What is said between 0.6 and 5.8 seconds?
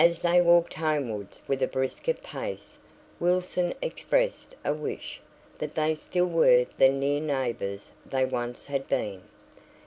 homewards with a brisker pace, Wilson expressed a wish that